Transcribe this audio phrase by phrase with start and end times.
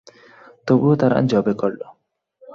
[0.67, 1.81] তবুও তারা তা যবেহ্ করল।